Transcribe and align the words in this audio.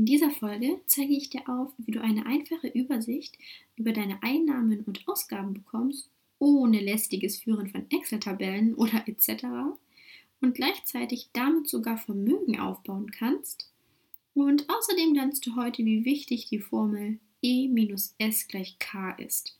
In 0.00 0.06
dieser 0.06 0.30
Folge 0.30 0.80
zeige 0.86 1.12
ich 1.12 1.28
dir 1.28 1.46
auf, 1.46 1.74
wie 1.76 1.90
du 1.90 2.00
eine 2.00 2.24
einfache 2.24 2.68
Übersicht 2.68 3.36
über 3.76 3.92
deine 3.92 4.22
Einnahmen 4.22 4.80
und 4.84 5.06
Ausgaben 5.06 5.52
bekommst, 5.52 6.08
ohne 6.38 6.80
lästiges 6.80 7.36
Führen 7.36 7.68
von 7.68 7.84
Excel-Tabellen 7.90 8.72
oder 8.76 9.06
etc. 9.06 9.44
und 10.40 10.54
gleichzeitig 10.54 11.28
damit 11.34 11.68
sogar 11.68 11.98
Vermögen 11.98 12.58
aufbauen 12.58 13.10
kannst. 13.10 13.70
Und 14.32 14.64
außerdem 14.70 15.12
lernst 15.12 15.44
du 15.46 15.54
heute, 15.54 15.84
wie 15.84 16.06
wichtig 16.06 16.48
die 16.48 16.60
Formel 16.60 17.18
E 17.42 17.68
minus 17.68 18.14
S 18.16 18.48
gleich 18.48 18.78
K 18.78 19.10
ist. 19.10 19.58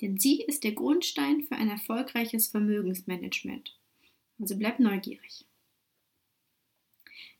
Denn 0.00 0.18
sie 0.18 0.42
ist 0.42 0.64
der 0.64 0.72
Grundstein 0.72 1.42
für 1.42 1.54
ein 1.54 1.68
erfolgreiches 1.68 2.48
Vermögensmanagement. 2.48 3.78
Also 4.40 4.58
bleib 4.58 4.80
neugierig. 4.80 5.44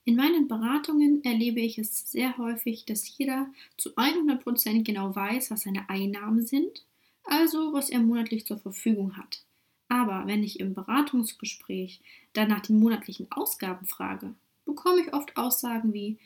In 0.06 0.14
meinen 0.14 0.46
Beratungen 0.46 1.24
erlebe 1.24 1.58
ich 1.58 1.78
es 1.78 2.12
sehr 2.12 2.38
häufig, 2.38 2.84
dass 2.84 3.18
jeder 3.18 3.52
zu 3.76 3.90
100% 3.96 4.84
genau 4.84 5.16
weiß, 5.16 5.50
was 5.50 5.62
seine 5.62 5.90
Einnahmen 5.90 6.46
sind, 6.46 6.84
also 7.24 7.72
was 7.72 7.90
er 7.90 7.98
monatlich 7.98 8.46
zur 8.46 8.56
Verfügung 8.56 9.16
hat. 9.16 9.42
Aber 9.88 10.28
wenn 10.28 10.44
ich 10.44 10.60
im 10.60 10.74
Beratungsgespräch 10.74 12.00
dann 12.34 12.50
nach 12.50 12.60
den 12.60 12.78
monatlichen 12.78 13.32
Ausgaben 13.32 13.84
frage, 13.84 14.32
bekomme 14.64 15.00
ich 15.00 15.12
oft 15.12 15.36
Aussagen 15.36 15.92
wie, 15.92 16.18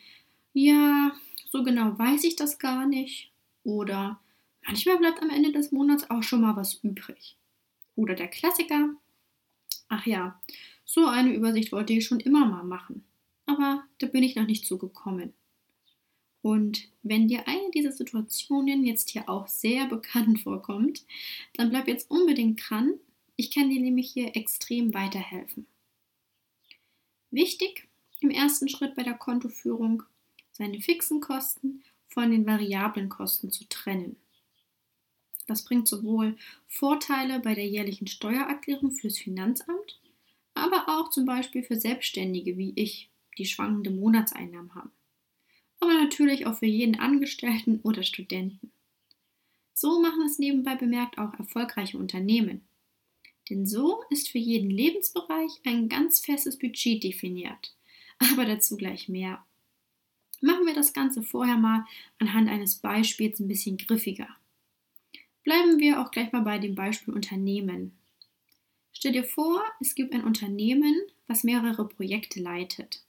ja, 0.53 1.11
so 1.49 1.63
genau 1.63 1.97
weiß 1.97 2.23
ich 2.25 2.35
das 2.35 2.59
gar 2.59 2.85
nicht 2.85 3.31
oder 3.63 4.19
manchmal 4.63 4.99
bleibt 4.99 5.23
am 5.23 5.31
Ende 5.31 5.51
des 5.51 5.71
Monats 5.71 6.07
auch 6.11 6.21
schon 6.21 6.41
mal 6.41 6.55
was 6.55 6.75
übrig. 6.83 7.35
Oder 7.95 8.13
der 8.13 8.27
Klassiker, 8.27 8.91
ach 9.89 10.05
ja, 10.05 10.39
so 10.85 11.07
eine 11.07 11.33
Übersicht 11.33 11.71
wollte 11.71 11.93
ich 11.93 12.05
schon 12.05 12.19
immer 12.19 12.45
mal 12.45 12.63
machen 12.63 13.03
aber 13.51 13.83
da 13.99 14.07
bin 14.07 14.23
ich 14.23 14.35
noch 14.35 14.47
nicht 14.47 14.65
so 14.65 14.77
gekommen. 14.77 15.33
Und 16.41 16.89
wenn 17.03 17.27
dir 17.27 17.47
eine 17.47 17.69
dieser 17.71 17.91
Situationen 17.91 18.85
jetzt 18.85 19.09
hier 19.09 19.29
auch 19.29 19.47
sehr 19.47 19.85
bekannt 19.87 20.39
vorkommt, 20.39 21.05
dann 21.53 21.69
bleib 21.69 21.87
jetzt 21.87 22.09
unbedingt 22.09 22.61
dran. 22.67 22.93
Ich 23.35 23.51
kann 23.51 23.69
dir 23.69 23.79
nämlich 23.79 24.11
hier 24.11 24.35
extrem 24.35 24.93
weiterhelfen. 24.93 25.67
Wichtig 27.29 27.87
im 28.21 28.29
ersten 28.29 28.69
Schritt 28.69 28.95
bei 28.95 29.03
der 29.03 29.13
Kontoführung, 29.13 30.03
seine 30.51 30.81
fixen 30.81 31.21
Kosten 31.21 31.83
von 32.07 32.31
den 32.31 32.45
variablen 32.45 33.09
Kosten 33.09 33.51
zu 33.51 33.67
trennen. 33.69 34.17
Das 35.47 35.63
bringt 35.63 35.87
sowohl 35.87 36.37
Vorteile 36.67 37.39
bei 37.39 37.55
der 37.55 37.67
jährlichen 37.67 38.07
Steuererklärung 38.07 38.91
fürs 38.91 39.17
Finanzamt, 39.17 39.99
aber 40.53 40.85
auch 40.87 41.09
zum 41.09 41.25
Beispiel 41.25 41.63
für 41.63 41.79
Selbstständige 41.79 42.57
wie 42.57 42.73
ich 42.75 43.10
die 43.37 43.45
schwankende 43.45 43.91
Monatseinnahmen 43.91 44.75
haben. 44.75 44.91
Aber 45.79 45.93
natürlich 45.93 46.45
auch 46.45 46.57
für 46.57 46.67
jeden 46.67 46.99
Angestellten 46.99 47.79
oder 47.83 48.03
Studenten. 48.03 48.71
So 49.73 49.99
machen 49.99 50.21
es 50.25 50.37
nebenbei 50.37 50.75
bemerkt 50.75 51.17
auch 51.17 51.33
erfolgreiche 51.33 51.97
Unternehmen. 51.97 52.61
Denn 53.49 53.65
so 53.65 54.03
ist 54.11 54.29
für 54.29 54.37
jeden 54.37 54.69
Lebensbereich 54.69 55.59
ein 55.65 55.89
ganz 55.89 56.19
festes 56.19 56.57
Budget 56.57 57.03
definiert. 57.03 57.75
Aber 58.31 58.45
dazu 58.45 58.77
gleich 58.77 59.09
mehr. 59.09 59.43
Machen 60.39 60.67
wir 60.67 60.75
das 60.75 60.93
Ganze 60.93 61.23
vorher 61.23 61.57
mal 61.57 61.85
anhand 62.19 62.49
eines 62.49 62.75
Beispiels 62.75 63.39
ein 63.39 63.47
bisschen 63.47 63.77
griffiger. 63.77 64.27
Bleiben 65.43 65.79
wir 65.79 65.99
auch 65.99 66.11
gleich 66.11 66.31
mal 66.31 66.41
bei 66.41 66.59
dem 66.59 66.75
Beispiel 66.75 67.13
Unternehmen. 67.13 67.93
Stell 68.93 69.13
dir 69.13 69.23
vor, 69.23 69.63
es 69.79 69.95
gibt 69.95 70.13
ein 70.13 70.23
Unternehmen, 70.23 70.95
was 71.25 71.43
mehrere 71.43 71.87
Projekte 71.87 72.39
leitet 72.39 73.03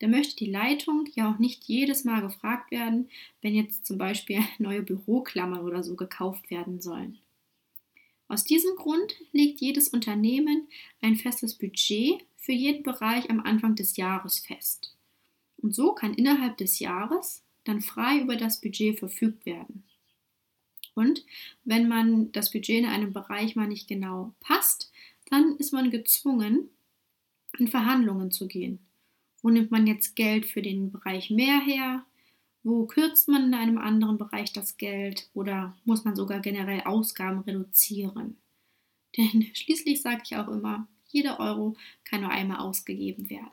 da 0.00 0.08
möchte 0.08 0.36
die 0.36 0.50
Leitung 0.50 1.06
ja 1.14 1.30
auch 1.30 1.38
nicht 1.38 1.64
jedes 1.64 2.04
Mal 2.04 2.22
gefragt 2.22 2.70
werden, 2.70 3.08
wenn 3.42 3.54
jetzt 3.54 3.86
zum 3.86 3.98
Beispiel 3.98 4.40
neue 4.58 4.82
Büroklammern 4.82 5.60
oder 5.60 5.82
so 5.82 5.94
gekauft 5.94 6.50
werden 6.50 6.80
sollen. 6.80 7.18
Aus 8.26 8.44
diesem 8.44 8.76
Grund 8.76 9.14
legt 9.32 9.60
jedes 9.60 9.88
Unternehmen 9.88 10.68
ein 11.02 11.16
festes 11.16 11.54
Budget 11.54 12.24
für 12.36 12.52
jeden 12.52 12.82
Bereich 12.82 13.28
am 13.28 13.40
Anfang 13.40 13.74
des 13.74 13.96
Jahres 13.96 14.38
fest. 14.38 14.96
Und 15.58 15.74
so 15.74 15.92
kann 15.92 16.14
innerhalb 16.14 16.56
des 16.56 16.78
Jahres 16.78 17.42
dann 17.64 17.82
frei 17.82 18.20
über 18.20 18.36
das 18.36 18.60
Budget 18.60 18.98
verfügt 18.98 19.44
werden. 19.44 19.84
Und 20.94 21.26
wenn 21.64 21.88
man 21.88 22.32
das 22.32 22.50
Budget 22.52 22.78
in 22.78 22.86
einem 22.86 23.12
Bereich 23.12 23.54
mal 23.56 23.68
nicht 23.68 23.88
genau 23.88 24.32
passt, 24.40 24.90
dann 25.28 25.56
ist 25.56 25.72
man 25.72 25.90
gezwungen, 25.90 26.70
in 27.58 27.68
Verhandlungen 27.68 28.30
zu 28.30 28.48
gehen 28.48 28.78
wo 29.42 29.50
nimmt 29.50 29.70
man 29.70 29.86
jetzt 29.86 30.16
Geld 30.16 30.46
für 30.46 30.62
den 30.62 30.90
Bereich 30.90 31.30
mehr 31.30 31.60
her? 31.60 32.04
Wo 32.62 32.86
kürzt 32.86 33.28
man 33.28 33.44
in 33.44 33.54
einem 33.54 33.78
anderen 33.78 34.18
Bereich 34.18 34.52
das 34.52 34.76
Geld 34.76 35.30
oder 35.32 35.76
muss 35.84 36.04
man 36.04 36.14
sogar 36.14 36.40
generell 36.40 36.82
Ausgaben 36.82 37.40
reduzieren? 37.40 38.36
Denn 39.16 39.46
schließlich 39.54 40.02
sage 40.02 40.22
ich 40.24 40.36
auch 40.36 40.48
immer, 40.48 40.86
jeder 41.08 41.40
Euro 41.40 41.76
kann 42.04 42.20
nur 42.20 42.30
einmal 42.30 42.58
ausgegeben 42.58 43.28
werden. 43.30 43.50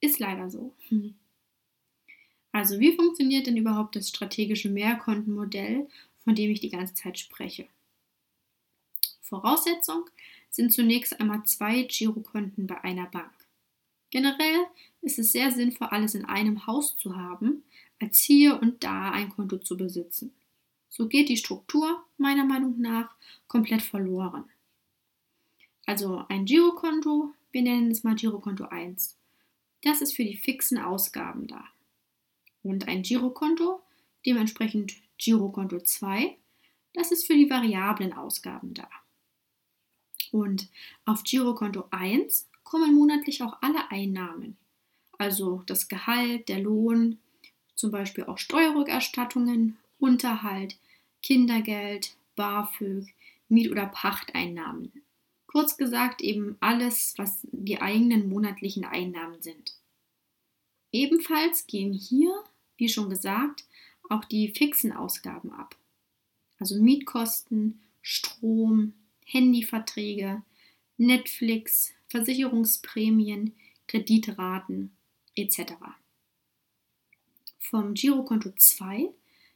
Ist 0.00 0.18
leider 0.18 0.50
so. 0.50 0.74
Also 2.50 2.80
wie 2.80 2.96
funktioniert 2.96 3.46
denn 3.46 3.58
überhaupt 3.58 3.94
das 3.94 4.08
strategische 4.08 4.70
Mehrkontenmodell, 4.70 5.86
von 6.24 6.34
dem 6.34 6.50
ich 6.50 6.60
die 6.60 6.70
ganze 6.70 6.94
Zeit 6.94 7.18
spreche? 7.18 7.68
Voraussetzung 9.20 10.06
sind 10.50 10.72
zunächst 10.72 11.20
einmal 11.20 11.44
zwei 11.44 11.82
Girokonten 11.82 12.66
bei 12.66 12.82
einer 12.82 13.04
Bank. 13.06 13.30
Generell 14.10 14.66
ist 15.02 15.18
es 15.18 15.32
sehr 15.32 15.50
sinnvoll, 15.50 15.88
alles 15.88 16.14
in 16.14 16.24
einem 16.24 16.66
Haus 16.66 16.96
zu 16.96 17.16
haben, 17.16 17.64
als 18.00 18.18
hier 18.18 18.60
und 18.60 18.82
da 18.84 19.10
ein 19.10 19.28
Konto 19.30 19.58
zu 19.58 19.76
besitzen. 19.76 20.34
So 20.88 21.08
geht 21.08 21.28
die 21.28 21.36
Struktur 21.36 22.04
meiner 22.16 22.44
Meinung 22.44 22.80
nach 22.80 23.14
komplett 23.46 23.82
verloren. 23.82 24.44
Also 25.86 26.24
ein 26.28 26.44
Girokonto, 26.44 27.32
wir 27.50 27.62
nennen 27.62 27.90
es 27.90 28.04
mal 28.04 28.14
Girokonto 28.14 28.64
1. 28.64 29.16
Das 29.82 30.00
ist 30.00 30.14
für 30.14 30.24
die 30.24 30.36
fixen 30.36 30.78
Ausgaben 30.78 31.46
da. 31.46 31.64
Und 32.62 32.88
ein 32.88 33.02
Girokonto, 33.02 33.80
dementsprechend 34.26 34.94
Girokonto 35.18 35.80
2, 35.80 36.36
das 36.94 37.12
ist 37.12 37.26
für 37.26 37.34
die 37.34 37.48
variablen 37.48 38.12
Ausgaben 38.12 38.74
da. 38.74 38.88
Und 40.32 40.68
auf 41.04 41.22
Girokonto 41.22 41.84
1 41.90 42.48
kommen 42.68 42.94
monatlich 42.94 43.42
auch 43.42 43.56
alle 43.62 43.90
Einnahmen, 43.90 44.58
also 45.16 45.62
das 45.64 45.88
Gehalt, 45.88 46.50
der 46.50 46.60
Lohn, 46.60 47.18
zum 47.74 47.90
Beispiel 47.90 48.24
auch 48.24 48.36
Steuerrückerstattungen, 48.36 49.78
Unterhalt, 49.98 50.76
Kindergeld, 51.22 52.14
BAföG, 52.36 53.14
Miet- 53.48 53.70
oder 53.70 53.86
Pachteinnahmen. 53.86 54.92
Kurz 55.46 55.78
gesagt 55.78 56.20
eben 56.20 56.58
alles, 56.60 57.14
was 57.16 57.40
die 57.52 57.80
eigenen 57.80 58.28
monatlichen 58.28 58.84
Einnahmen 58.84 59.40
sind. 59.40 59.78
Ebenfalls 60.92 61.66
gehen 61.66 61.94
hier, 61.94 62.34
wie 62.76 62.90
schon 62.90 63.08
gesagt, 63.08 63.64
auch 64.10 64.26
die 64.26 64.50
fixen 64.50 64.92
Ausgaben 64.92 65.52
ab. 65.52 65.74
Also 66.58 66.82
Mietkosten, 66.82 67.80
Strom, 68.02 68.92
Handyverträge, 69.24 70.42
Netflix, 70.98 71.94
Versicherungsprämien, 72.08 73.54
Kreditraten 73.86 74.90
etc. 75.34 75.74
Vom 77.58 77.94
Girokonto 77.94 78.50
2 78.56 79.10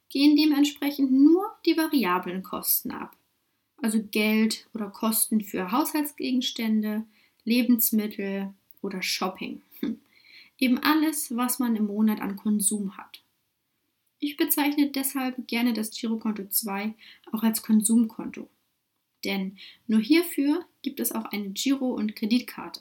gehen 0.08 0.36
dementsprechend 0.36 1.10
nur 1.10 1.50
die 1.64 1.76
variablen 1.76 2.42
Kosten 2.42 2.90
ab, 2.90 3.16
also 3.78 4.02
Geld 4.02 4.68
oder 4.74 4.90
Kosten 4.90 5.40
für 5.40 5.72
Haushaltsgegenstände, 5.72 7.04
Lebensmittel 7.44 8.52
oder 8.82 9.02
Shopping. 9.02 9.62
Eben 10.58 10.78
alles, 10.78 11.34
was 11.34 11.58
man 11.58 11.74
im 11.74 11.86
Monat 11.86 12.20
an 12.20 12.36
Konsum 12.36 12.96
hat. 12.96 13.22
Ich 14.18 14.36
bezeichne 14.36 14.90
deshalb 14.90 15.48
gerne 15.48 15.72
das 15.72 15.90
Girokonto 15.90 16.46
2 16.46 16.94
auch 17.32 17.42
als 17.42 17.62
Konsumkonto. 17.62 18.48
Denn 19.24 19.58
nur 19.86 20.00
hierfür 20.00 20.64
gibt 20.82 21.00
es 21.00 21.12
auch 21.12 21.26
eine 21.26 21.50
Giro- 21.50 21.94
und 21.94 22.16
Kreditkarte. 22.16 22.80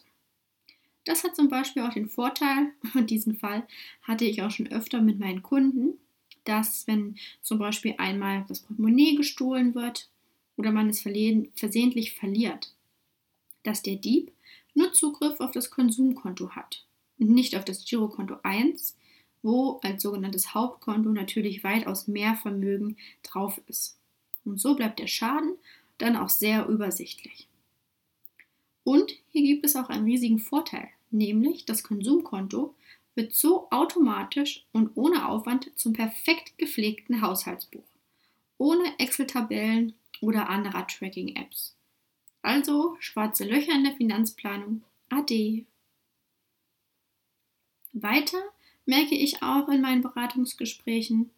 Das 1.06 1.24
hat 1.24 1.36
zum 1.36 1.50
Beispiel 1.50 1.84
auch 1.84 1.94
den 1.94 2.10
Vorteil, 2.10 2.72
und 2.94 3.10
diesen 3.10 3.36
Fall 3.36 3.68
hatte 4.04 4.26
ich 4.26 4.42
auch 4.42 4.52
schon 4.52 4.68
öfter 4.68 5.02
mit 5.02 5.20
meinen 5.20 5.44
Kunden, 5.44 6.00
dass 6.44 6.88
wenn 6.88 7.18
zum 7.42 7.60
Beispiel 7.60 7.96
einmal 7.98 8.46
das 8.48 8.62
Portemonnaie 8.62 9.16
gestohlen 9.16 9.76
wird 9.76 10.10
oder 10.58 10.72
man 10.72 10.90
es 10.90 11.02
versehentlich 11.02 12.14
verliert, 12.14 12.74
dass 13.64 13.84
der 13.84 13.96
Dieb 13.96 14.32
nur 14.74 14.94
Zugriff 14.94 15.40
auf 15.40 15.52
das 15.52 15.70
Konsumkonto 15.70 16.52
hat 16.52 16.86
und 17.20 17.30
nicht 17.30 17.56
auf 17.56 17.66
das 17.66 17.86
Girokonto 17.86 18.38
1, 18.44 18.98
wo 19.44 19.80
als 19.84 20.02
sogenanntes 20.04 20.54
Hauptkonto 20.54 21.10
natürlich 21.10 21.64
weitaus 21.64 22.08
mehr 22.08 22.36
Vermögen 22.36 22.98
drauf 23.24 23.62
ist. 23.68 23.98
Und 24.46 24.60
so 24.60 24.76
bleibt 24.76 25.00
der 25.00 25.08
Schaden 25.08 25.56
dann 26.02 26.16
auch 26.16 26.30
sehr 26.30 26.68
übersichtlich. 26.68 27.48
Und 28.84 29.14
hier 29.32 29.44
gibt 29.44 29.66
es 29.66 29.76
auch 29.76 29.90
einen 29.90 30.06
riesigen 30.06 30.40
Vorteil, 30.40 30.90
nämlich 31.12 31.66
das 31.66 31.84
Konsumkonto 31.84 32.76
wird 33.16 33.36
so 33.36 33.70
automatisch 33.72 34.66
und 34.72 34.92
ohne 34.96 35.28
Aufwand 35.28 35.72
zum 35.76 35.94
perfekt 35.94 36.58
gepflegten 36.58 37.22
Haushaltsbuch, 37.22 37.84
ohne 38.58 38.98
Excel-Tabellen 39.00 39.94
oder 40.22 40.50
anderer 40.50 40.88
Tracking-Apps. 40.88 41.76
Also 42.42 42.96
schwarze 43.00 43.44
Löcher 43.44 43.74
in 43.74 43.84
der 43.84 43.96
Finanzplanung. 43.96 44.84
Ade. 45.10 45.66
Weiter 47.94 48.42
merke 48.86 49.16
ich 49.16 49.44
auch 49.44 49.68
in 49.68 49.82
meinen 49.82 50.02
Beratungsgesprächen 50.02 51.30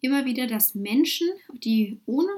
immer 0.00 0.24
wieder, 0.24 0.46
dass 0.46 0.74
Menschen, 0.74 1.28
die 1.52 2.00
ohne 2.06 2.32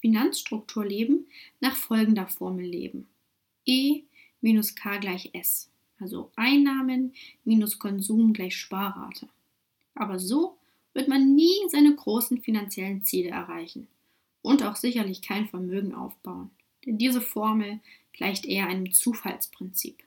Finanzstruktur 0.00 0.84
leben, 0.84 1.26
nach 1.60 1.76
folgender 1.76 2.28
Formel 2.28 2.64
leben. 2.64 3.06
E 3.64 4.02
minus 4.40 4.74
K 4.74 4.98
gleich 4.98 5.30
S. 5.32 5.70
Also 6.00 6.30
Einnahmen 6.36 7.12
minus 7.44 7.78
Konsum 7.78 8.32
gleich 8.32 8.56
Sparrate. 8.56 9.28
Aber 9.94 10.18
so 10.18 10.56
wird 10.94 11.08
man 11.08 11.34
nie 11.34 11.56
seine 11.68 11.94
großen 11.94 12.40
finanziellen 12.40 13.02
Ziele 13.02 13.30
erreichen 13.30 13.88
und 14.42 14.62
auch 14.62 14.76
sicherlich 14.76 15.22
kein 15.22 15.48
Vermögen 15.48 15.94
aufbauen. 15.94 16.50
Denn 16.86 16.98
diese 16.98 17.20
Formel 17.20 17.80
gleicht 18.12 18.46
eher 18.46 18.66
einem 18.66 18.92
Zufallsprinzip. 18.92 20.02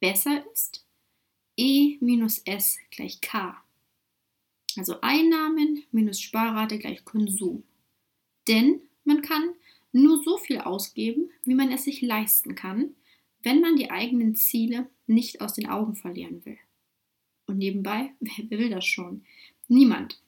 Besser 0.00 0.44
ist 0.52 0.84
E 1.56 1.96
minus 2.00 2.38
S 2.40 2.78
gleich 2.90 3.20
K. 3.20 3.62
Also 4.76 5.00
Einnahmen 5.00 5.84
minus 5.90 6.20
Sparrate 6.20 6.78
gleich 6.78 7.04
Konsum. 7.04 7.62
Denn 8.48 8.80
man 9.04 9.22
kann 9.22 9.54
nur 9.92 10.22
so 10.22 10.36
viel 10.36 10.58
ausgeben, 10.58 11.30
wie 11.44 11.54
man 11.54 11.72
es 11.72 11.84
sich 11.84 12.02
leisten 12.02 12.54
kann, 12.54 12.94
wenn 13.42 13.60
man 13.60 13.76
die 13.76 13.90
eigenen 13.90 14.34
Ziele 14.34 14.90
nicht 15.06 15.40
aus 15.40 15.54
den 15.54 15.68
Augen 15.68 15.94
verlieren 15.94 16.44
will. 16.44 16.58
Und 17.46 17.58
nebenbei, 17.58 18.12
wer 18.20 18.58
will 18.58 18.70
das 18.70 18.84
schon? 18.84 19.24
Niemand. 19.68 20.20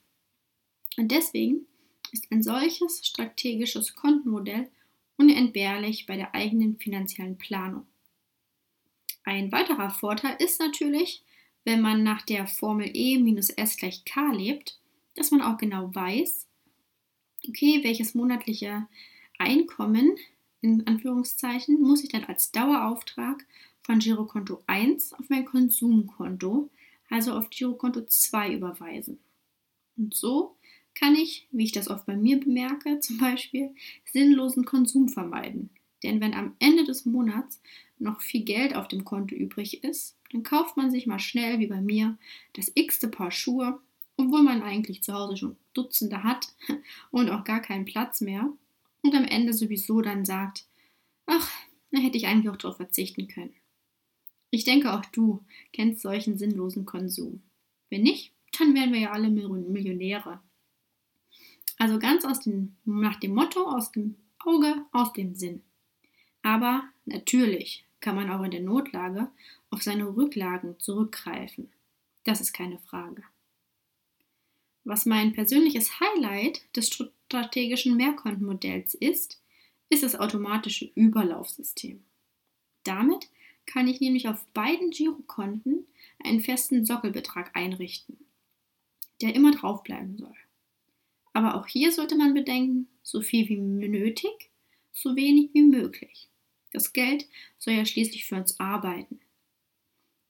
Und 0.97 1.11
deswegen 1.11 1.67
ist 2.11 2.31
ein 2.31 2.43
solches 2.43 3.05
strategisches 3.05 3.95
Kontenmodell 3.95 4.69
unentbehrlich 5.17 6.05
bei 6.05 6.15
der 6.15 6.33
eigenen 6.33 6.77
finanziellen 6.77 7.37
Planung. 7.37 7.85
Ein 9.23 9.51
weiterer 9.51 9.91
Vorteil 9.91 10.35
ist 10.39 10.59
natürlich, 10.59 11.23
wenn 11.65 11.81
man 11.81 12.03
nach 12.03 12.23
der 12.23 12.47
Formel 12.47 12.89
E 12.93 13.17
minus 13.19 13.49
S 13.49 13.77
gleich 13.77 14.05
K 14.05 14.31
lebt, 14.31 14.79
dass 15.15 15.31
man 15.31 15.41
auch 15.41 15.57
genau 15.57 15.93
weiß, 15.93 16.47
okay, 17.47 17.83
welches 17.83 18.15
monatliche 18.15 18.87
Einkommen 19.37 20.17
in 20.61 20.85
Anführungszeichen 20.87 21.79
muss 21.81 22.03
ich 22.03 22.09
dann 22.09 22.25
als 22.25 22.51
Dauerauftrag 22.51 23.45
von 23.81 23.99
Girokonto 23.99 24.61
1 24.67 25.13
auf 25.13 25.29
mein 25.29 25.45
Konsumkonto, 25.45 26.69
also 27.09 27.33
auf 27.33 27.49
Girokonto 27.49 28.01
2 28.05 28.53
überweisen. 28.53 29.19
Und 29.97 30.13
so 30.13 30.55
kann 30.95 31.15
ich, 31.15 31.47
wie 31.51 31.63
ich 31.63 31.71
das 31.71 31.87
oft 31.87 32.05
bei 32.05 32.15
mir 32.15 32.39
bemerke, 32.39 32.99
zum 33.01 33.17
Beispiel 33.17 33.71
sinnlosen 34.11 34.65
Konsum 34.65 35.09
vermeiden. 35.09 35.69
Denn 36.03 36.21
wenn 36.21 36.33
am 36.33 36.55
Ende 36.59 36.83
des 36.83 37.05
Monats 37.05 37.61
noch 37.97 38.21
viel 38.21 38.43
Geld 38.43 38.75
auf 38.75 38.87
dem 38.87 39.03
Konto 39.03 39.35
übrig 39.35 39.83
ist, 39.83 40.15
dann 40.31 40.43
kauft 40.43 40.77
man 40.77 40.91
sich 40.91 41.07
mal 41.07 41.19
schnell, 41.19 41.59
wie 41.59 41.67
bei 41.67 41.81
mir, 41.81 42.17
das 42.53 42.71
x-te 42.73 43.09
Paar 43.09 43.31
Schuhe, 43.31 43.79
obwohl 44.19 44.43
man 44.43 44.61
eigentlich 44.61 45.01
zu 45.01 45.13
Hause 45.13 45.37
schon 45.37 45.55
Dutzende 45.73 46.23
hat 46.23 46.53
und 47.11 47.29
auch 47.29 47.45
gar 47.45 47.61
keinen 47.61 47.85
Platz 47.85 48.19
mehr 48.19 48.51
und 49.01 49.15
am 49.15 49.23
Ende 49.23 49.53
sowieso 49.53 50.01
dann 50.01 50.25
sagt, 50.25 50.65
ach, 51.25 51.49
da 51.91 51.99
hätte 51.99 52.17
ich 52.17 52.27
eigentlich 52.27 52.49
auch 52.49 52.57
darauf 52.57 52.75
verzichten 52.75 53.29
können. 53.29 53.53
Ich 54.51 54.65
denke, 54.65 54.93
auch 54.93 55.05
du 55.05 55.43
kennst 55.71 56.01
solchen 56.01 56.37
sinnlosen 56.37 56.85
Konsum. 56.85 57.41
Wenn 57.89 58.03
nicht, 58.03 58.33
dann 58.57 58.75
wären 58.75 58.91
wir 58.91 58.99
ja 58.99 59.11
alle 59.11 59.29
Millionäre. 59.29 60.41
Also 61.77 61.97
ganz 61.97 62.25
aus 62.25 62.41
dem, 62.41 62.75
nach 62.83 63.19
dem 63.21 63.33
Motto, 63.33 63.63
aus 63.69 63.91
dem 63.93 64.15
Auge, 64.39 64.85
aus 64.91 65.13
dem 65.13 65.35
Sinn. 65.35 65.61
Aber 66.41 66.83
natürlich 67.05 67.85
kann 68.01 68.15
man 68.15 68.29
auch 68.29 68.43
in 68.43 68.51
der 68.51 68.61
Notlage 68.61 69.29
auf 69.69 69.81
seine 69.81 70.13
Rücklagen 70.13 70.77
zurückgreifen. 70.77 71.71
Das 72.25 72.41
ist 72.41 72.51
keine 72.51 72.79
Frage. 72.79 73.23
Was 74.89 75.05
mein 75.05 75.33
persönliches 75.33 75.99
Highlight 75.99 76.63
des 76.75 76.89
strategischen 76.89 77.95
Mehrkontenmodells 77.95 78.95
ist, 78.95 79.39
ist 79.87 80.01
das 80.01 80.15
automatische 80.15 80.89
Überlaufsystem. 80.95 82.03
Damit 82.83 83.29
kann 83.67 83.87
ich 83.87 84.01
nämlich 84.01 84.27
auf 84.27 84.43
beiden 84.47 84.89
Girokonten 84.89 85.85
einen 86.23 86.39
festen 86.39 86.87
Sockelbetrag 86.87 87.55
einrichten, 87.55 88.17
der 89.21 89.35
immer 89.35 89.51
draufbleiben 89.51 90.17
soll. 90.17 90.35
Aber 91.33 91.53
auch 91.53 91.67
hier 91.67 91.91
sollte 91.91 92.15
man 92.15 92.33
bedenken, 92.33 92.87
so 93.03 93.21
viel 93.21 93.47
wie 93.47 93.57
nötig, 93.57 94.49
so 94.91 95.15
wenig 95.15 95.51
wie 95.53 95.61
möglich. 95.61 96.29
Das 96.71 96.93
Geld 96.93 97.27
soll 97.59 97.75
ja 97.75 97.85
schließlich 97.85 98.25
für 98.25 98.37
uns 98.37 98.59
arbeiten. 98.59 99.19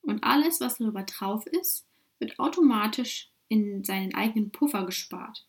Und 0.02 0.22
alles, 0.22 0.60
was 0.60 0.76
darüber 0.76 1.04
drauf 1.04 1.46
ist, 1.46 1.86
wird 2.18 2.38
automatisch 2.38 3.30
in 3.50 3.84
seinen 3.84 4.14
eigenen 4.14 4.50
Puffer 4.50 4.86
gespart, 4.86 5.44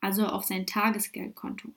also 0.00 0.26
auf 0.26 0.42
sein 0.44 0.66
Tagesgeldkonto. 0.66 1.68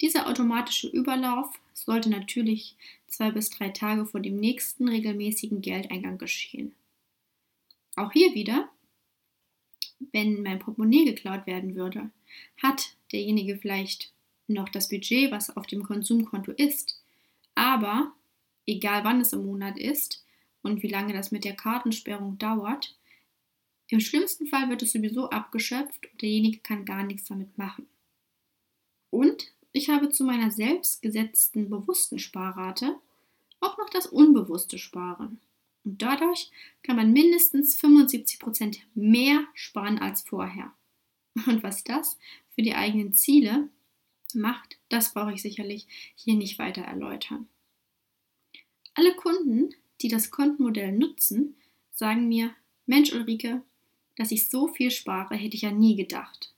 Dieser 0.00 0.28
automatische 0.28 0.88
Überlauf 0.88 1.48
sollte 1.72 2.10
natürlich 2.10 2.76
zwei 3.06 3.30
bis 3.30 3.50
drei 3.50 3.70
Tage 3.70 4.04
vor 4.04 4.20
dem 4.20 4.38
nächsten 4.38 4.88
regelmäßigen 4.88 5.62
Geldeingang 5.62 6.18
geschehen. 6.18 6.74
Auch 7.96 8.12
hier 8.12 8.34
wieder, 8.34 8.68
wenn 10.12 10.42
mein 10.42 10.58
Portemonnaie 10.58 11.04
geklaut 11.04 11.46
werden 11.46 11.74
würde, 11.76 12.10
hat 12.60 12.96
derjenige 13.12 13.56
vielleicht 13.56 14.12
noch 14.48 14.68
das 14.68 14.88
Budget, 14.88 15.30
was 15.30 15.56
auf 15.56 15.66
dem 15.66 15.84
Konsumkonto 15.84 16.52
ist, 16.52 17.00
aber 17.54 18.12
egal 18.66 19.04
wann 19.04 19.20
es 19.20 19.32
im 19.32 19.46
Monat 19.46 19.78
ist 19.78 20.24
und 20.62 20.82
wie 20.82 20.88
lange 20.88 21.12
das 21.12 21.30
mit 21.30 21.44
der 21.44 21.54
Kartensperrung 21.54 22.38
dauert, 22.38 22.97
im 23.88 24.00
schlimmsten 24.00 24.46
Fall 24.46 24.68
wird 24.68 24.82
es 24.82 24.92
sowieso 24.92 25.30
abgeschöpft 25.30 26.10
und 26.12 26.22
derjenige 26.22 26.58
kann 26.58 26.84
gar 26.84 27.04
nichts 27.04 27.28
damit 27.28 27.56
machen. 27.56 27.86
Und 29.10 29.52
ich 29.72 29.88
habe 29.88 30.10
zu 30.10 30.24
meiner 30.24 30.50
selbst 30.50 31.02
gesetzten 31.02 31.70
bewussten 31.70 32.18
Sparrate 32.18 32.96
auch 33.60 33.78
noch 33.78 33.90
das 33.90 34.06
unbewusste 34.06 34.78
Sparen. 34.78 35.40
Und 35.84 36.02
dadurch 36.02 36.50
kann 36.82 36.96
man 36.96 37.12
mindestens 37.12 37.80
75% 37.80 38.78
mehr 38.94 39.46
sparen 39.54 39.98
als 39.98 40.22
vorher. 40.22 40.72
Und 41.46 41.62
was 41.62 41.84
das 41.84 42.18
für 42.54 42.62
die 42.62 42.74
eigenen 42.74 43.12
Ziele 43.14 43.68
macht, 44.34 44.78
das 44.88 45.14
brauche 45.14 45.32
ich 45.32 45.42
sicherlich 45.42 45.86
hier 46.14 46.34
nicht 46.34 46.58
weiter 46.58 46.82
erläutern. 46.82 47.48
Alle 48.94 49.14
Kunden, 49.14 49.74
die 50.00 50.08
das 50.08 50.30
Kontenmodell 50.30 50.92
nutzen, 50.92 51.56
sagen 51.92 52.28
mir, 52.28 52.54
Mensch 52.86 53.12
Ulrike, 53.12 53.62
dass 54.18 54.32
ich 54.32 54.48
so 54.48 54.66
viel 54.66 54.90
spare, 54.90 55.36
hätte 55.36 55.54
ich 55.54 55.62
ja 55.62 55.70
nie 55.70 55.94
gedacht. 55.96 56.52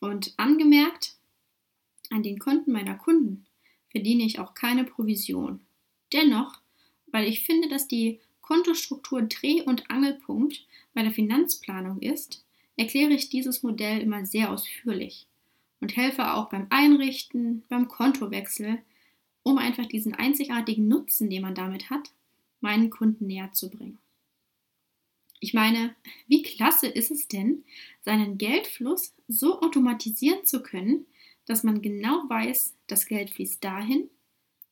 Und 0.00 0.32
angemerkt, 0.38 1.14
an 2.10 2.22
den 2.22 2.38
Konten 2.38 2.72
meiner 2.72 2.96
Kunden 2.96 3.46
verdiene 3.90 4.24
ich 4.24 4.38
auch 4.38 4.54
keine 4.54 4.84
Provision. 4.84 5.60
Dennoch, 6.12 6.60
weil 7.06 7.28
ich 7.28 7.44
finde, 7.44 7.68
dass 7.68 7.86
die 7.86 8.18
Kontostruktur 8.40 9.22
Dreh- 9.22 9.62
und 9.62 9.90
Angelpunkt 9.90 10.66
bei 10.94 11.02
der 11.02 11.12
Finanzplanung 11.12 12.00
ist, 12.00 12.44
erkläre 12.76 13.12
ich 13.12 13.28
dieses 13.28 13.62
Modell 13.62 14.00
immer 14.00 14.24
sehr 14.26 14.50
ausführlich 14.50 15.26
und 15.80 15.96
helfe 15.96 16.32
auch 16.32 16.48
beim 16.48 16.66
Einrichten, 16.70 17.62
beim 17.68 17.88
Kontowechsel, 17.88 18.78
um 19.42 19.58
einfach 19.58 19.86
diesen 19.86 20.14
einzigartigen 20.14 20.88
Nutzen, 20.88 21.28
den 21.28 21.42
man 21.42 21.54
damit 21.54 21.90
hat, 21.90 22.10
meinen 22.60 22.88
Kunden 22.90 23.26
näher 23.26 23.52
zu 23.52 23.70
bringen. 23.70 23.98
Ich 25.40 25.54
meine, 25.54 25.94
wie 26.26 26.42
klasse 26.42 26.86
ist 26.86 27.10
es 27.10 27.28
denn, 27.28 27.64
seinen 28.02 28.38
Geldfluss 28.38 29.14
so 29.28 29.60
automatisieren 29.60 30.44
zu 30.46 30.62
können, 30.62 31.06
dass 31.46 31.62
man 31.62 31.82
genau 31.82 32.28
weiß, 32.28 32.74
das 32.86 33.06
Geld 33.06 33.30
fließt 33.30 33.62
dahin, 33.62 34.08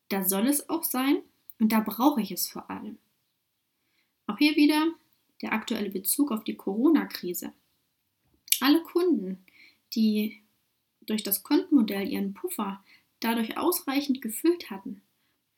da 0.08 0.24
soll 0.24 0.46
es 0.46 0.68
auch 0.68 0.84
sein 0.84 1.22
und 1.58 1.72
da 1.72 1.80
brauche 1.80 2.20
ich 2.20 2.32
es 2.32 2.48
vor 2.48 2.70
allem. 2.70 2.98
Auch 4.26 4.38
hier 4.38 4.56
wieder 4.56 4.92
der 5.42 5.52
aktuelle 5.52 5.90
Bezug 5.90 6.30
auf 6.30 6.44
die 6.44 6.56
Corona-Krise. 6.56 7.52
Alle 8.60 8.82
Kunden, 8.82 9.44
die 9.94 10.40
durch 11.00 11.22
das 11.22 11.42
Kontenmodell 11.42 12.08
ihren 12.08 12.32
Puffer 12.32 12.82
dadurch 13.20 13.56
ausreichend 13.56 14.22
gefüllt 14.22 14.70
hatten, 14.70 15.02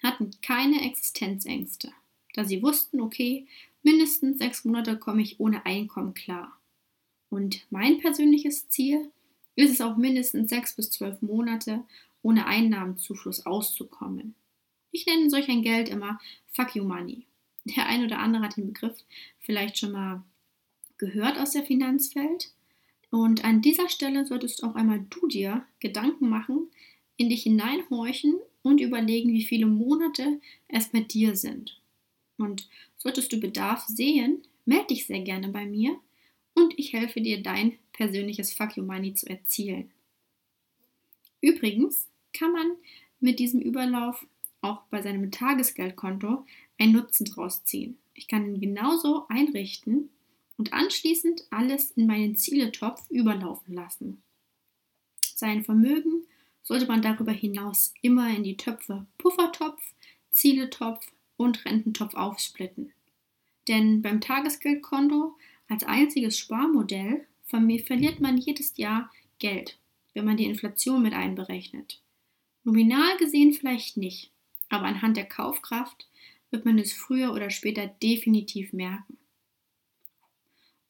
hatten 0.02 0.30
keine 0.42 0.84
Existenzängste, 0.84 1.92
da 2.34 2.44
sie 2.44 2.62
wussten, 2.62 3.00
okay, 3.00 3.46
mindestens 3.84 4.38
sechs 4.38 4.64
Monate 4.64 4.98
komme 4.98 5.22
ich 5.22 5.38
ohne 5.38 5.64
Einkommen 5.64 6.14
klar. 6.14 6.58
Und 7.30 7.66
mein 7.70 7.98
persönliches 7.98 8.68
Ziel 8.68 9.10
ist 9.56 9.70
es 9.70 9.80
auch 9.80 9.96
mindestens 9.96 10.50
sechs 10.50 10.74
bis 10.74 10.90
zwölf 10.90 11.20
Monate 11.22 11.84
ohne 12.22 12.46
Einnahmenzufluss 12.46 13.46
auszukommen. 13.46 14.34
Ich 14.90 15.06
nenne 15.06 15.30
solch 15.30 15.48
ein 15.48 15.62
Geld 15.62 15.88
immer 15.88 16.20
Fuck 16.52 16.76
You 16.76 16.84
Money. 16.84 17.26
Der 17.64 17.86
ein 17.86 18.04
oder 18.04 18.18
andere 18.18 18.44
hat 18.44 18.56
den 18.56 18.66
Begriff 18.66 18.96
vielleicht 19.40 19.78
schon 19.78 19.92
mal 19.92 20.22
gehört 20.98 21.38
aus 21.38 21.52
der 21.52 21.64
Finanzwelt. 21.64 22.52
Und 23.10 23.44
an 23.44 23.62
dieser 23.62 23.88
Stelle 23.88 24.26
solltest 24.26 24.64
auch 24.64 24.74
einmal 24.74 25.04
du 25.10 25.26
dir 25.28 25.64
Gedanken 25.80 26.28
machen, 26.28 26.68
in 27.16 27.28
dich 27.28 27.44
hineinhorchen 27.44 28.36
und 28.62 28.80
überlegen, 28.80 29.32
wie 29.32 29.44
viele 29.44 29.66
Monate 29.66 30.40
es 30.68 30.88
bei 30.88 31.00
dir 31.00 31.36
sind. 31.36 31.80
Und 32.38 32.68
solltest 33.04 33.30
du 33.32 33.38
Bedarf 33.38 33.84
sehen, 33.86 34.42
melde 34.64 34.88
dich 34.88 35.06
sehr 35.06 35.20
gerne 35.20 35.48
bei 35.48 35.66
mir 35.66 36.00
und 36.54 36.76
ich 36.78 36.94
helfe 36.94 37.20
dir, 37.20 37.42
dein 37.42 37.78
persönliches 37.92 38.52
Fuck 38.54 38.76
You 38.76 38.82
Money 38.82 39.14
zu 39.14 39.28
erzielen. 39.28 39.90
Übrigens 41.42 42.08
kann 42.32 42.52
man 42.52 42.76
mit 43.20 43.38
diesem 43.38 43.60
Überlauf 43.60 44.26
auch 44.62 44.80
bei 44.90 45.02
seinem 45.02 45.30
Tagesgeldkonto 45.30 46.46
einen 46.78 46.92
Nutzen 46.92 47.26
draus 47.26 47.62
ziehen. 47.64 47.98
Ich 48.14 48.26
kann 48.26 48.46
ihn 48.46 48.60
genauso 48.60 49.26
einrichten 49.28 50.08
und 50.56 50.72
anschließend 50.72 51.44
alles 51.50 51.90
in 51.92 52.06
meinen 52.06 52.36
Zieletopf 52.36 53.10
überlaufen 53.10 53.74
lassen. 53.74 54.22
Sein 55.20 55.62
Vermögen 55.62 56.26
sollte 56.62 56.86
man 56.86 57.02
darüber 57.02 57.32
hinaus 57.32 57.92
immer 58.00 58.34
in 58.34 58.44
die 58.44 58.56
Töpfe 58.56 59.04
Puffertopf, 59.18 59.82
Zieletopf 60.30 61.06
und 61.36 61.64
Rententopf 61.64 62.14
aufsplitten. 62.14 62.92
Denn 63.68 64.02
beim 64.02 64.20
Tagesgeldkonto 64.20 65.36
als 65.68 65.84
einziges 65.84 66.38
Sparmodell 66.38 67.26
verliert 67.46 68.20
man 68.20 68.36
jedes 68.36 68.76
Jahr 68.76 69.10
Geld, 69.38 69.78
wenn 70.12 70.24
man 70.24 70.36
die 70.36 70.46
Inflation 70.46 71.02
mit 71.02 71.14
einberechnet. 71.14 72.00
Nominal 72.64 73.16
gesehen 73.18 73.52
vielleicht 73.52 73.96
nicht, 73.96 74.30
aber 74.68 74.86
anhand 74.86 75.16
der 75.16 75.26
Kaufkraft 75.26 76.08
wird 76.50 76.64
man 76.64 76.78
es 76.78 76.92
früher 76.92 77.32
oder 77.32 77.50
später 77.50 77.86
definitiv 77.86 78.72
merken. 78.72 79.18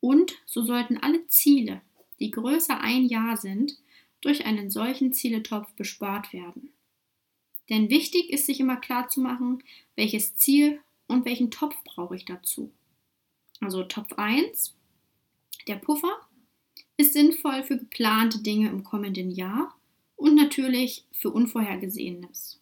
Und 0.00 0.34
so 0.44 0.62
sollten 0.62 0.98
alle 0.98 1.26
Ziele, 1.28 1.80
die 2.20 2.30
größer 2.30 2.80
ein 2.80 3.06
Jahr 3.06 3.36
sind, 3.36 3.78
durch 4.20 4.46
einen 4.46 4.70
solchen 4.70 5.12
Zieletopf 5.12 5.72
bespart 5.72 6.32
werden. 6.32 6.70
Denn 7.70 7.90
wichtig 7.90 8.30
ist 8.30 8.46
sich 8.46 8.60
immer 8.60 8.76
klar 8.76 9.08
zu 9.08 9.20
machen, 9.20 9.62
welches 9.96 10.36
Ziel 10.36 10.80
und 11.06 11.24
welchen 11.24 11.50
Topf 11.50 11.76
brauche 11.84 12.16
ich 12.16 12.24
dazu. 12.24 12.72
Also 13.60 13.84
Topf 13.84 14.12
1, 14.14 14.74
der 15.68 15.76
Puffer, 15.76 16.28
ist 16.96 17.14
sinnvoll 17.14 17.64
für 17.64 17.78
geplante 17.78 18.42
Dinge 18.42 18.68
im 18.68 18.84
kommenden 18.84 19.30
Jahr 19.30 19.74
und 20.16 20.34
natürlich 20.34 21.04
für 21.12 21.30
Unvorhergesehenes. 21.30 22.60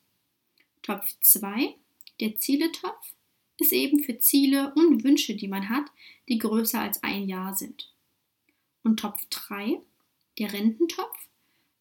Topf 0.83 1.07
2, 1.21 1.75
der 2.21 2.37
Zieletopf, 2.37 3.15
ist 3.59 3.73
eben 3.73 4.03
für 4.03 4.19
Ziele 4.19 4.73
und 4.75 5.05
Wünsche, 5.05 5.37
die 5.37 5.49
man 5.49 5.69
hat, 5.69 5.85
die 6.29 6.39
größer 6.39 6.81
als 6.81 7.03
ein 7.03 7.29
Jahr 7.29 7.55
sind. 7.55 7.93
Und 8.83 8.99
Topf 8.99 9.25
3, 9.31 9.81
der 10.39 10.53
Rententopf, 10.53 11.17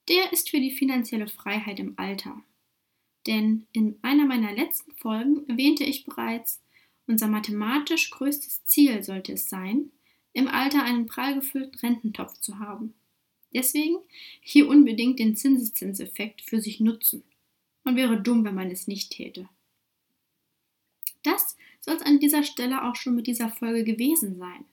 der 0.07 0.31
ist 0.33 0.49
für 0.49 0.59
die 0.59 0.71
finanzielle 0.71 1.27
Freiheit 1.27 1.79
im 1.79 1.93
Alter. 1.97 2.43
Denn 3.27 3.67
in 3.71 3.97
einer 4.01 4.25
meiner 4.25 4.53
letzten 4.53 4.93
Folgen 4.93 5.47
erwähnte 5.47 5.83
ich 5.83 6.05
bereits, 6.05 6.61
unser 7.07 7.27
mathematisch 7.27 8.09
größtes 8.09 8.65
Ziel 8.65 9.03
sollte 9.03 9.33
es 9.33 9.49
sein, 9.49 9.91
im 10.33 10.47
Alter 10.47 10.83
einen 10.83 11.07
prall 11.07 11.35
gefüllten 11.35 11.77
Rententopf 11.79 12.39
zu 12.39 12.59
haben. 12.59 12.93
Deswegen 13.53 13.97
hier 14.41 14.67
unbedingt 14.69 15.19
den 15.19 15.35
Zinseszinseffekt 15.35 16.41
für 16.41 16.61
sich 16.61 16.79
nutzen. 16.79 17.23
Man 17.83 17.95
wäre 17.95 18.21
dumm, 18.21 18.45
wenn 18.45 18.55
man 18.55 18.71
es 18.71 18.87
nicht 18.87 19.11
täte. 19.11 19.49
Das 21.23 21.57
soll 21.81 21.95
es 21.95 22.01
an 22.01 22.19
dieser 22.19 22.43
Stelle 22.43 22.83
auch 22.83 22.95
schon 22.95 23.15
mit 23.15 23.27
dieser 23.27 23.49
Folge 23.49 23.83
gewesen 23.83 24.37
sein. 24.37 24.65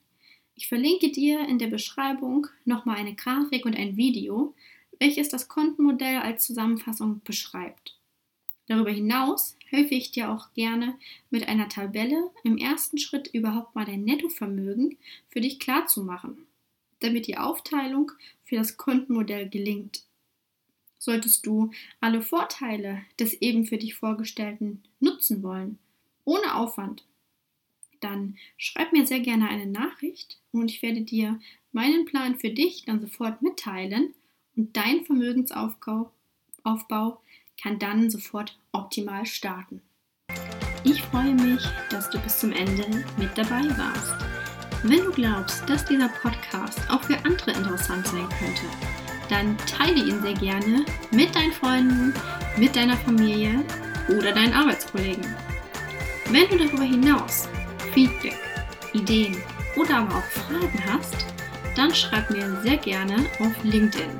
Ich 0.55 0.69
verlinke 0.69 1.11
dir 1.11 1.47
in 1.49 1.59
der 1.59 1.69
Beschreibung 1.69 2.47
nochmal 2.64 2.97
eine 2.97 3.14
Grafik 3.14 3.64
und 3.64 3.76
ein 3.76 3.97
Video, 3.97 4.55
welches 4.99 5.28
das 5.28 5.49
Kontenmodell 5.49 6.19
als 6.19 6.45
Zusammenfassung 6.45 7.21
beschreibt. 7.25 7.98
Darüber 8.68 8.90
hinaus 8.90 9.56
helfe 9.66 9.94
ich 9.94 10.10
dir 10.10 10.30
auch 10.30 10.52
gerne 10.52 10.98
mit 11.30 11.48
einer 11.48 11.68
Tabelle 11.68 12.30
im 12.44 12.58
ersten 12.58 12.98
Schritt 12.98 13.28
überhaupt 13.28 13.75
mal 13.75 13.87
dein 13.87 14.04
Nettovermögen 14.04 14.98
für 15.28 15.40
dich 15.40 15.58
klar 15.58 15.87
zu 15.87 16.04
machen, 16.04 16.46
damit 17.00 17.26
die 17.26 17.38
Aufteilung 17.38 18.12
für 18.44 18.56
das 18.56 18.76
Kontenmodell 18.76 19.48
gelingt. 19.48 20.04
Solltest 20.98 21.46
du 21.46 21.70
alle 22.00 22.20
Vorteile 22.20 23.02
des 23.18 23.34
eben 23.40 23.64
für 23.64 23.78
dich 23.78 23.94
vorgestellten 23.94 24.82
nutzen 25.00 25.42
wollen, 25.42 25.78
ohne 26.25 26.54
Aufwand, 26.54 27.04
dann 28.00 28.37
schreib 28.58 28.92
mir 28.92 29.06
sehr 29.06 29.20
gerne 29.20 29.48
eine 29.48 29.66
Nachricht 29.66 30.38
und 30.52 30.70
ich 30.70 30.82
werde 30.82 31.02
dir 31.02 31.40
meinen 31.72 32.04
Plan 32.04 32.38
für 32.38 32.50
dich 32.50 32.84
dann 32.84 33.00
sofort 33.00 33.40
mitteilen 33.42 34.14
und 34.56 34.76
dein 34.76 35.04
Vermögensaufbau 35.04 36.12
Aufbau 36.64 37.22
kann 37.60 37.78
dann 37.78 38.10
sofort 38.10 38.58
optimal 38.72 39.26
starten. 39.26 39.82
Ich 40.84 41.02
freue 41.02 41.34
mich, 41.34 41.62
dass 41.90 42.08
du 42.10 42.18
bis 42.20 42.38
zum 42.38 42.52
Ende 42.52 43.04
mit 43.16 43.36
dabei 43.36 43.64
warst. 43.76 44.14
Wenn 44.84 45.04
du 45.04 45.10
glaubst, 45.10 45.68
dass 45.68 45.84
dieser 45.84 46.08
Podcast 46.08 46.80
auch 46.88 47.02
für 47.02 47.16
andere 47.24 47.50
interessant 47.50 48.06
sein 48.06 48.28
könnte, 48.38 48.62
dann 49.28 49.58
teile 49.66 49.98
ihn 49.98 50.22
sehr 50.22 50.34
gerne 50.34 50.84
mit 51.10 51.34
deinen 51.34 51.52
Freunden, 51.52 52.14
mit 52.56 52.76
deiner 52.76 52.96
Familie 52.96 53.64
oder 54.08 54.32
deinen 54.32 54.54
Arbeitskollegen. 54.54 55.26
Wenn 56.30 56.48
du 56.48 56.58
darüber 56.58 56.84
hinaus 56.84 57.48
Feedback, 57.92 58.38
Ideen 58.92 59.36
oder 59.76 59.98
aber 59.98 60.18
auch 60.18 60.24
Fragen 60.24 60.84
hast, 60.92 61.26
dann 61.74 61.94
schreib 61.94 62.30
mir 62.30 62.60
sehr 62.62 62.76
gerne 62.76 63.26
auf 63.40 63.64
LinkedIn. 63.64 64.10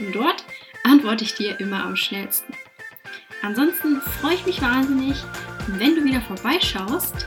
Denn 0.00 0.12
dort 0.12 0.44
antworte 0.84 1.24
ich 1.24 1.34
dir 1.34 1.58
immer 1.60 1.84
am 1.84 1.96
schnellsten. 1.96 2.54
Ansonsten 3.42 4.00
freue 4.20 4.34
ich 4.34 4.46
mich 4.46 4.62
wahnsinnig, 4.62 5.16
wenn 5.66 5.96
du 5.96 6.04
wieder 6.04 6.20
vorbeischaust. 6.20 7.26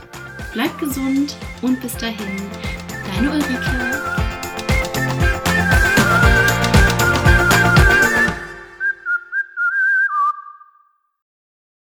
Bleib 0.54 0.78
gesund 0.78 1.36
und 1.60 1.80
bis 1.82 1.94
dahin, 1.98 2.40
deine 3.14 3.32
Ulrike. 3.32 4.15